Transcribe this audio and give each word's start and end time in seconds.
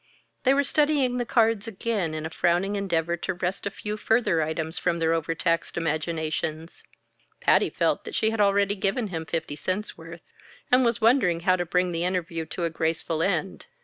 They 0.45 0.55
were 0.55 0.63
studying 0.63 1.17
the 1.17 1.27
cards 1.27 1.67
again 1.67 2.15
in 2.15 2.25
a 2.25 2.31
frowning 2.31 2.75
endeavor 2.75 3.15
to 3.17 3.35
wrest 3.35 3.67
a 3.67 3.69
few 3.69 3.97
further 3.97 4.41
items 4.41 4.79
from 4.79 4.97
their 4.97 5.13
overtaxed 5.13 5.77
imaginations. 5.77 6.81
Patty 7.39 7.69
felt 7.69 8.03
that 8.05 8.15
she 8.15 8.31
had 8.31 8.41
already 8.41 8.73
given 8.73 9.09
him 9.09 9.27
fifty 9.27 9.55
cents' 9.55 9.99
worth, 9.99 10.23
and 10.71 10.83
was 10.83 11.01
wondering 11.01 11.41
how 11.41 11.55
to 11.55 11.67
bring 11.67 11.91
the 11.91 12.03
interview 12.03 12.47
to 12.47 12.63
a 12.63 12.71
graceful 12.71 13.21
end. 13.21 13.67